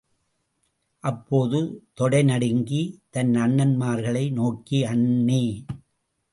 [1.03, 1.83] அப்போது,
[1.99, 2.81] தொடைநடுங்கி,
[3.09, 5.43] தன் அண்ணன்மார்களை நோக்கி, அண்ணே!